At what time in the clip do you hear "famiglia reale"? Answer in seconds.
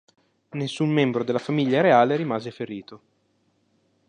1.37-2.15